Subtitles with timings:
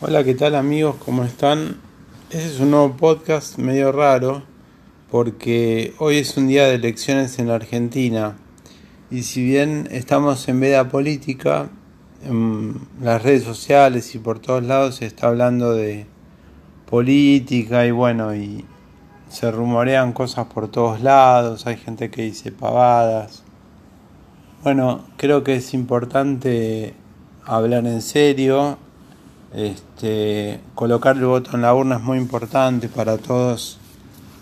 [0.00, 0.96] Hola, ¿qué tal amigos?
[0.96, 1.76] ¿Cómo están?
[2.28, 4.42] Este es un nuevo podcast medio raro
[5.08, 8.36] porque hoy es un día de elecciones en la Argentina
[9.08, 11.70] y si bien estamos en veda política,
[12.24, 16.06] en las redes sociales y por todos lados se está hablando de
[16.90, 18.64] política y bueno, y
[19.28, 23.44] se rumorean cosas por todos lados, hay gente que dice pavadas.
[24.64, 26.94] Bueno, creo que es importante
[27.46, 28.78] hablar en serio
[29.54, 33.78] este, colocar el voto en la urna es muy importante para todos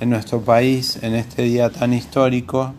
[0.00, 2.74] en nuestro país en este día tan histórico,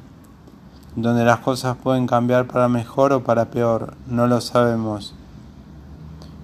[0.95, 5.15] donde las cosas pueden cambiar para mejor o para peor, no lo sabemos.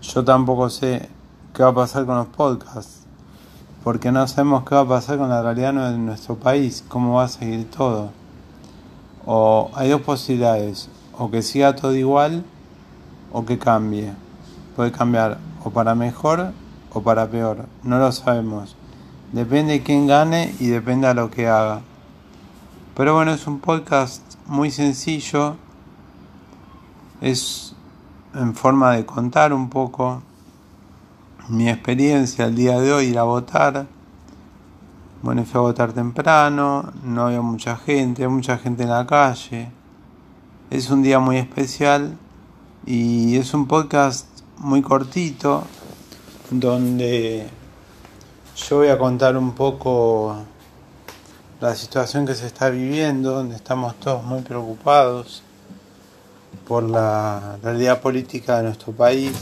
[0.01, 1.07] Yo tampoco sé
[1.53, 3.05] qué va a pasar con los podcasts,
[3.83, 7.25] porque no sabemos qué va a pasar con la realidad de nuestro país, cómo va
[7.25, 8.09] a seguir todo.
[9.25, 12.43] O hay dos posibilidades, o que siga todo igual
[13.31, 14.24] o que cambie.
[14.75, 16.51] Puede cambiar o para mejor
[16.91, 18.75] o para peor, no lo sabemos.
[19.31, 21.81] Depende de quién gane y depende a lo que haga.
[22.95, 25.57] Pero bueno, es un podcast muy sencillo.
[27.19, 27.75] Es
[28.33, 30.21] en forma de contar un poco
[31.49, 33.87] mi experiencia el día de hoy, ir a votar.
[35.21, 39.69] Bueno, fui a votar temprano, no había mucha gente, mucha gente en la calle.
[40.69, 42.17] Es un día muy especial
[42.85, 45.63] y es un podcast muy cortito
[46.49, 47.47] donde
[48.55, 50.35] yo voy a contar un poco
[51.59, 55.41] la situación que se está viviendo, donde estamos todos muy preocupados
[56.67, 59.33] por la realidad política de nuestro país.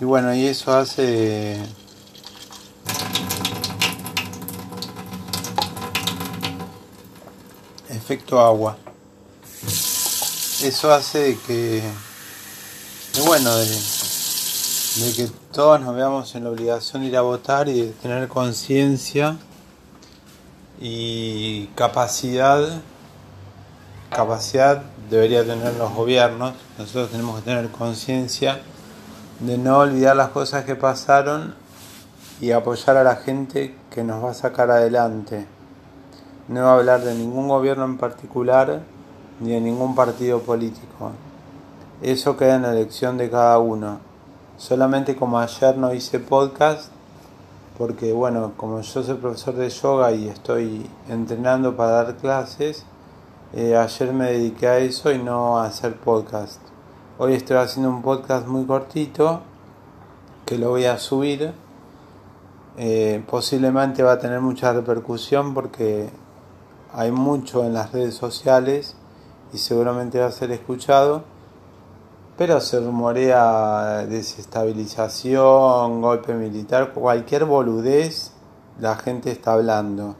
[0.00, 1.60] Y bueno, y eso hace
[7.88, 8.76] efecto agua.
[10.62, 11.82] Eso hace que
[13.24, 13.66] bueno, de,
[15.14, 19.36] que todos nos veamos en la obligación de ir a votar y de tener conciencia
[20.80, 22.82] y capacidad,
[24.10, 28.60] capacidad debería tener los gobiernos, nosotros tenemos que tener conciencia
[29.40, 31.54] de no olvidar las cosas que pasaron
[32.40, 35.46] y apoyar a la gente que nos va a sacar adelante.
[36.48, 38.82] No hablar de ningún gobierno en particular
[39.40, 41.12] ni de ningún partido político.
[42.02, 44.00] Eso queda en la elección de cada uno.
[44.58, 46.90] Solamente como ayer no hice podcast,
[47.78, 52.84] porque bueno, como yo soy profesor de yoga y estoy entrenando para dar clases,
[53.54, 56.60] eh, ayer me dediqué a eso y no a hacer podcast.
[57.16, 59.40] Hoy estoy haciendo un podcast muy cortito
[60.44, 61.54] que lo voy a subir.
[62.76, 66.10] Eh, posiblemente va a tener mucha repercusión porque
[66.92, 68.96] hay mucho en las redes sociales
[69.54, 71.35] y seguramente va a ser escuchado
[72.36, 78.32] pero se rumorea desestabilización, golpe militar, cualquier boludez,
[78.78, 80.16] la gente está hablando.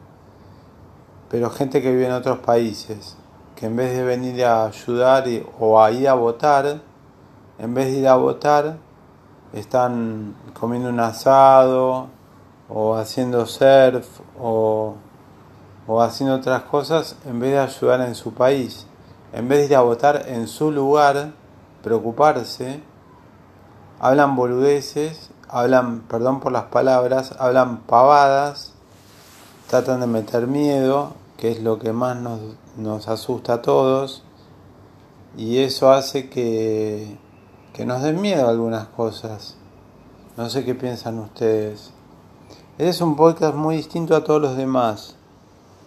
[1.28, 3.18] Pero gente que vive en otros países,
[3.54, 5.24] que en vez de venir a ayudar
[5.58, 6.80] o a ir a votar,
[7.58, 8.78] en vez de ir a votar,
[9.52, 12.06] están comiendo un asado
[12.68, 14.94] o haciendo surf o,
[15.86, 18.86] o haciendo otras cosas en vez de ayudar en su país.
[19.32, 21.32] En vez de ir a votar en su lugar,
[21.86, 22.80] preocuparse,
[24.00, 28.72] hablan boludeces, hablan, perdón por las palabras, hablan pavadas,
[29.70, 32.40] tratan de meter miedo, que es lo que más nos,
[32.76, 34.24] nos asusta a todos,
[35.36, 37.18] y eso hace que,
[37.72, 39.54] que nos den miedo algunas cosas.
[40.36, 41.92] No sé qué piensan ustedes.
[42.78, 45.14] Es un podcast muy distinto a todos los demás,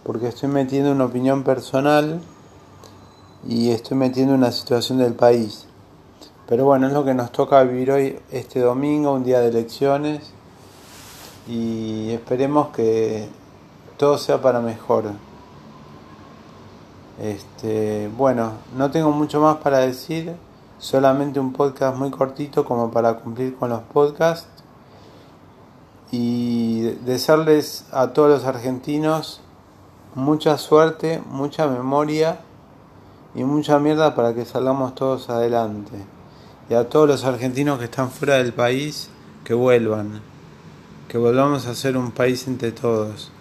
[0.04, 2.22] porque estoy metiendo una opinión personal
[3.46, 5.69] y estoy metiendo una situación del país.
[6.50, 10.34] Pero bueno, es lo que nos toca vivir hoy, este domingo, un día de elecciones,
[11.48, 13.30] y esperemos que
[13.98, 15.12] todo sea para mejor.
[17.22, 20.36] Este, bueno, no tengo mucho más para decir,
[20.80, 24.50] solamente un podcast muy cortito como para cumplir con los podcasts
[26.10, 29.42] y desearles a todos los argentinos
[30.16, 32.40] mucha suerte, mucha memoria
[33.36, 36.19] y mucha mierda para que salgamos todos adelante
[36.70, 39.10] y a todos los argentinos que están fuera del país
[39.44, 40.22] que vuelvan,
[41.08, 43.32] que volvamos a ser un país entre todos,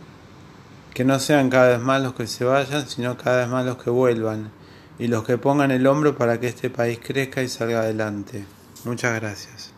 [0.94, 3.76] que no sean cada vez más los que se vayan, sino cada vez más los
[3.76, 4.50] que vuelvan
[4.98, 8.46] y los que pongan el hombro para que este país crezca y salga adelante.
[8.84, 9.77] Muchas gracias.